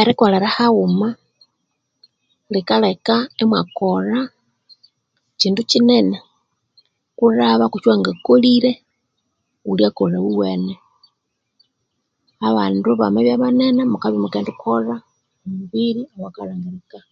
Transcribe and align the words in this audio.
Erikolera 0.00 0.48
haghuma 0.56 1.08
likaleka 2.52 3.14
imwakolha 3.42 4.20
kyindu 5.38 5.62
kinene 5.70 6.16
kulhaba 7.18 7.64
ekyowangakolire 7.68 8.72
iwuwene 10.18 10.74
Abandu 12.48 12.86
mwamabya 12.96 13.40
banene 13.42 13.80
mukabya 13.90 14.18
imukendikolha 14.18 14.96
omubiri 15.46 16.02
owakalhangirikal 16.16 17.04